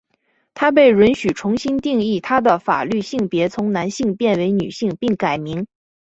[0.55, 5.67] 她被允许重新定义她的法律性别从男性变为女性并改名。